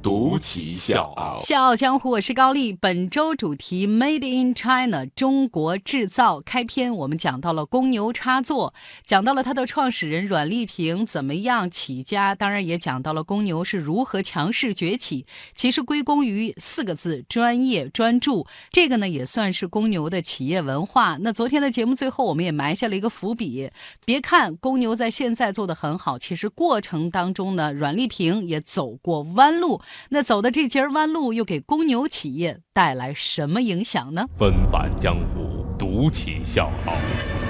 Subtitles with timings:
[0.00, 2.72] 独骑笑傲，笑傲江湖，我是高丽。
[2.72, 6.40] 本周主题 Made in China，中国制造。
[6.40, 8.72] 开篇我们讲到了公牛插座，
[9.04, 15.26] 讲到了它的创始人阮丽萍怎么样起家，当然也讲到了公牛是如何强势崛起。
[15.54, 18.46] 其实归功于四个字：专业专注。
[18.70, 21.18] 这个呢也算是公牛的企业文化。
[21.20, 23.70] 那昨天的节目最后，我们也埋下了一个伏笔。
[24.04, 29.80] 别看公牛在现在做的很好，其实过程当中呢，阮丽萍也走过弯路。
[30.10, 34.26] 那走的这截弯路，又给公牛企业带来什么影响呢？
[34.38, 36.94] 纷繁江湖，独起笑傲，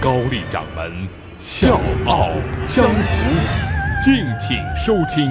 [0.01, 2.31] 高丽掌门笑傲
[2.67, 5.31] 江湖，敬请收听。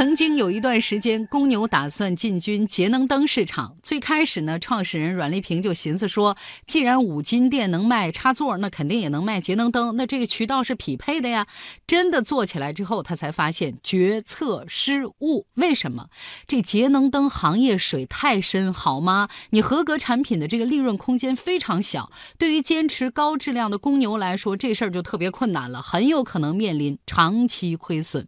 [0.00, 3.76] 曾经有一段时间，公牛打算进军节能灯市场。
[3.82, 11.46] 最开始呢，创始人阮丽萍就寻思说，既然五金店能卖插座，那肯定也能卖节能灯，那这个渠道是匹配的呀。
[11.86, 15.44] 真的做起来之后，他才发现决策失误。
[15.52, 16.06] 为什么？
[16.46, 19.28] 这节能灯行业水太深，好吗？
[19.50, 28.26] 你合格产品的这个利润空间非常小，对于坚持高质量的公牛来说，这事儿就特别困难了，很有可能面临长期亏损。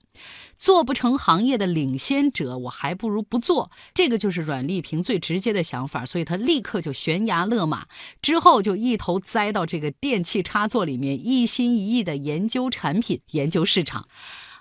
[0.58, 3.70] 做不成行业的领先者，我还不如不做。
[3.92, 7.86] 这个就是阮丽萍最直接的想法，所以他立刻就悬崖勒马，
[8.20, 14.06] 之后就一头栽到这个电器插座里面，一心一意的研究产品、研究市场。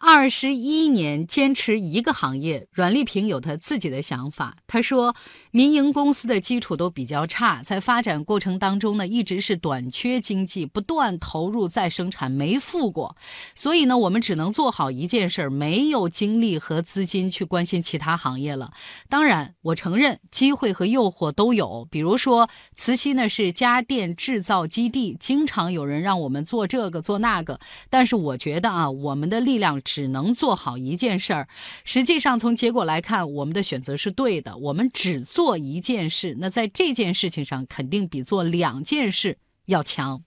[0.03, 4.57] 二十一年坚持一个行业，阮丽萍有她自己的想法。
[4.65, 5.15] 她说，
[5.51, 13.15] 民营公司的基础都比较差，在发展过程当中呢，一直是短缺经济，不断投入再生产没富过，
[13.53, 18.73] 所以呢，我们只能做好一件事儿，没有精力和资金去关心其他行业了。
[19.07, 27.59] 当然，我承认机会和诱惑都有，比如说慈溪呢是家电制造基地，经常有人让我们做这个做那个，
[27.91, 29.79] 但是我觉得啊，我们的力量。
[29.93, 31.49] 只能做好一件事儿。
[31.83, 34.55] 实际上，从结果来看，我们的选择是对的。
[34.55, 40.23] 我们只做一件事，那在这件事情上，肯定比做两件事要强。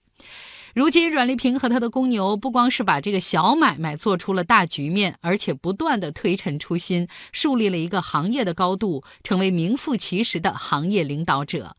[0.75, 11.75] 如今，阮丽萍和他的公牛不光是把这个小买卖做出了大局面，而且不断的推陈出新，树立了一个行业的高度，成为名副其实的行业领导者。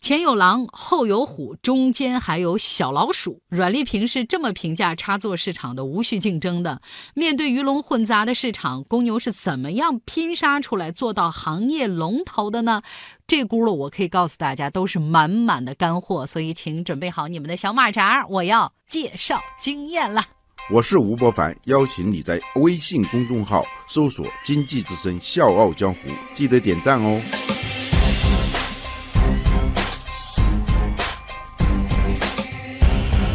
[0.00, 3.42] 前有狼，后有虎，中间还有小老鼠。
[3.50, 6.80] 阮丽萍是这么评价插座市场的无序竞争的。
[7.14, 12.80] 面对鱼龙混杂的市场，公牛是怎么样拼杀出来做到行业龙头的呢？
[13.26, 16.26] 这轱辘我可以告诉大家，都是满满的干货。
[16.26, 20.24] 所以，请准备好你们的小马扎，我要介绍经验了。
[20.72, 26.00] 我是吴伯凡，邀请你在微信公众号搜索“经济之声笑傲江湖”，
[26.32, 27.20] 记得点赞哦。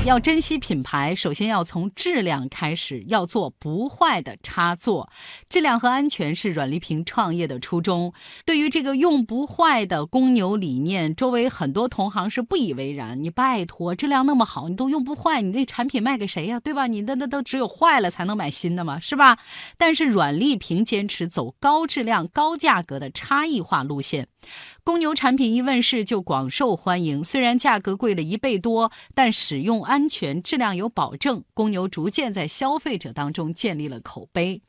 [0.05, 5.09] 要珍惜品牌，首先要从质量开始，要做不坏的插座。
[5.49, 8.13] 质量和安全是阮丽萍创业的初衷。
[8.45, 13.23] 对于这个用不坏的公牛理念，周围很多同行是不以为然。
[13.23, 16.59] 你拜托，质量那么好，你都用不坏，你那产品卖给谁呀？
[16.59, 16.85] 对吧？
[16.85, 19.39] 你那那都只有坏了才能买新的嘛，是吧？
[19.75, 24.27] 但是阮丽萍坚持走高质量、高价格的差异化路线。
[24.83, 31.45] 公牛产品一问世就广受欢迎，虽然价格贵了一倍多，但使用安安全、质量有保证。
[31.53, 34.61] 公牛逐渐在消费者当中建立了口碑。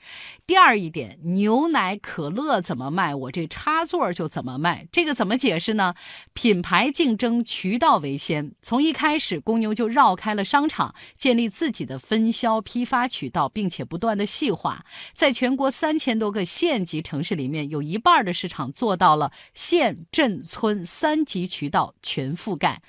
[0.46, 4.86] 第二一点，牛奶、可乐怎么卖，我这插座就怎么卖。
[4.92, 5.94] 这个怎么解释呢？
[6.32, 8.52] 品牌竞争，渠道为先。
[8.62, 14.84] 从一开始，公牛就绕开了商场，建立自己的分销批发渠道，并且不断的细化。
[15.12, 20.06] 在全国三千多个县级城市里面，有一半的市场做到了县。
[20.12, 22.80] 镇村三级渠道全覆盖，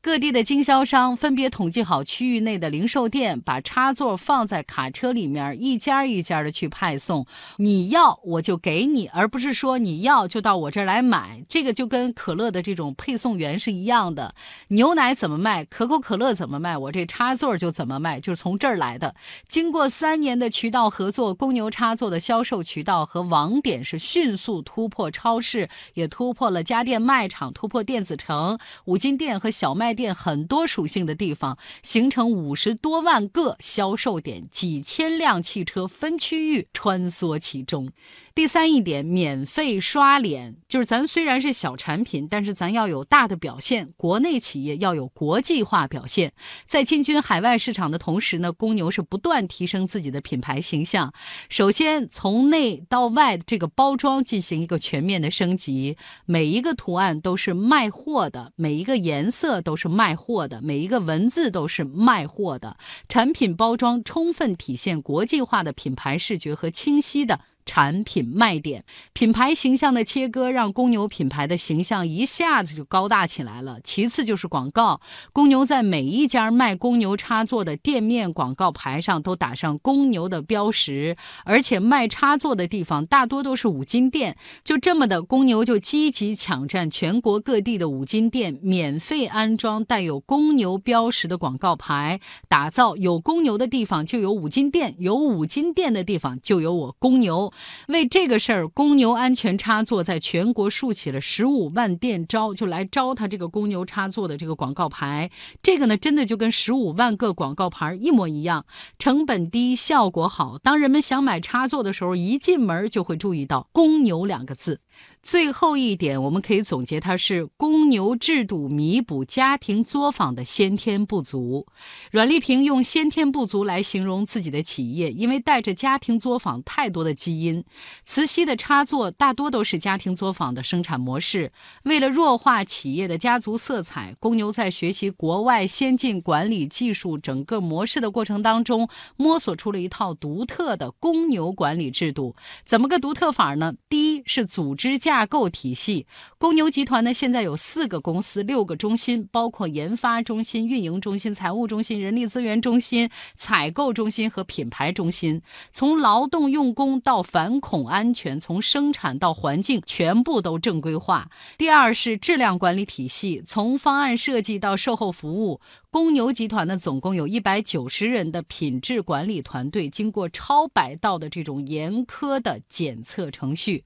[0.00, 7.24] 各地的经销商分别统计好区域内的零售店，把插座放在卡车里面，一家一家的去派送。
[7.58, 11.44] 你要我就给你，而不是说你要就到我这儿来买。
[11.48, 14.34] 这个就跟可乐的这种配送员是一样的。
[14.68, 19.14] 牛奶怎么卖，可口可乐怎么卖，我这插座就怎么卖，就是从这儿来的。
[19.48, 26.64] 经过三年的渠道合作，公牛插座的销售渠道和网点是迅速突破超市，也突破了。
[26.66, 37.90] 家电卖场突破电子城、五金店和小卖店很多属性的地方，形成五十多万个销售点，几千辆汽车分区域穿梭其中。
[38.34, 43.88] 第三一点，免费刷脸，就是咱虽然是小产品，但是咱要有大的表现。
[43.96, 46.34] 国内企业要有国际化表现，
[46.66, 51.14] 在进军海外市场的同时呢，公牛是不断提升自己的品牌形象。
[51.48, 55.96] 首先从内到外的这个包装进行一个全面的升级，
[56.26, 62.76] 每一个图案都是卖货的，每一个颜色都是卖货的，每一个文字都是卖货的。
[63.08, 67.40] 产品包装充分体现国际化的品牌视觉和清晰的。
[67.66, 73.78] 产品卖点、品牌形象的切割，让公牛品牌的形象一下子就高大起来了。
[73.84, 75.00] 其次就是广告，
[75.32, 84.36] 公牛在每一家卖公牛插座的店面广告牌上都打上公牛的标识，而且卖插座的地方大多都是五金店。
[84.64, 97.52] 就这么的，公牛就积极抢占全国各地的五金店，免费安装带有公牛标识的广告牌，打造有公牛的地方就有五金店，有五金店的地方就有我公牛。
[97.88, 105.30] 为这个事儿，公牛安全插座在全国竖起了十五万店招，就来招他这个公牛插座的这个广告牌。
[105.62, 108.66] 这个呢，真的就跟十五万个广告牌一模一样，
[108.98, 110.58] 成本低，效果好。
[110.58, 114.80] 当人们想买插座的时候，一进门就会注意到“公牛”两个字。
[115.26, 121.66] 最后一点，我们可以总结，它是公牛制度弥补家庭作坊的先天不足。
[122.12, 127.64] 阮丽萍用“先天不足”来形容自己的企业，因为带着家庭作坊太多的基因。
[128.04, 131.50] 磁吸的插座大多都是家庭作坊的生产模式。
[131.82, 142.36] 为了弱化企业的家族色彩，公牛在学习国外先进管理技术整个模式的过程当中，摸索出了一套独特的公牛管理制度。
[142.64, 143.74] 怎么个独特法呢？
[143.88, 145.15] 第一是组织架。
[145.16, 155.40] 架构体系，公牛集团呢现在有四个公司，六个中心，包括研发中心、运营中心、财务中心、人力资源中心、采购中心和品牌中心。
[155.72, 161.30] 从劳动用工到反恐安全，从生产到环境，全部都正规化。
[161.56, 173.82] 第二是质量管理体系，从方案设计到售后服务，公牛集团呢总共有一百九十人的品质管理团队，经过超百道的这种严苛的检测程序。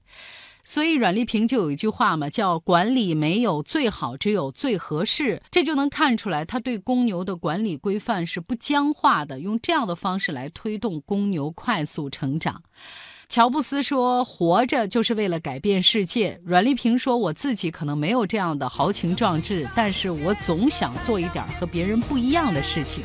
[0.63, 5.41] 所以阮丽萍就有一句话嘛，叫“管理没有最好，只有最合适”。
[5.51, 12.61] 这就能看出来，他对公牛的管理规范是不僵化的，用这样的方式来推动公牛快速成长。
[13.27, 23.03] 乔布斯说：“活着就是为了改变世界。”阮丽萍说：“我自己可能没有这样的豪情壮志，但是我总想做一点和别人不一样的事情。”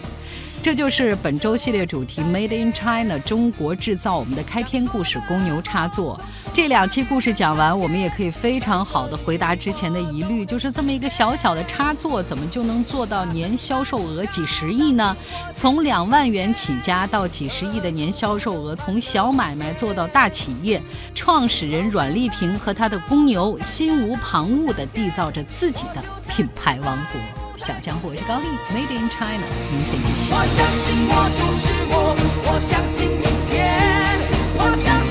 [0.60, 6.20] 这就是本周系列主题 Made in China 中国制造我们的开篇故事公牛插座。
[6.56, 15.14] 这两期故事讲完，我们也可以非常好的回答之前的疑虑，就是这么一个小小的插座，怎么就能做到年销售额几十亿呢？
[15.54, 20.82] 从两万元起家到几十亿的年销售额，从小买卖做到大企业，
[21.14, 27.20] 创始人阮丽萍和他的公牛心无旁骛地缔造着自己的品牌王国。
[27.58, 30.32] 小江湖，我是高丽，Made in China，明天继续。
[30.32, 32.16] 我相信我就是我，
[32.46, 34.18] 我相信明天，
[34.56, 35.05] 我相。